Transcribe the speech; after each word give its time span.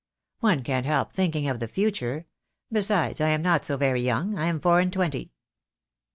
"One 0.39 0.63
can't 0.63 0.87
help 0.87 1.13
thinking 1.13 1.47
of 1.47 1.59
the 1.59 1.67
future. 1.67 2.25
Besides, 2.71 3.21
I 3.21 3.27
am 3.27 3.43
not 3.43 3.65
so 3.65 3.77
very 3.77 4.01
young. 4.01 4.35
I 4.35 4.45
am 4.47 4.59
four 4.59 4.79
and 4.79 4.91
twenty." 4.91 5.31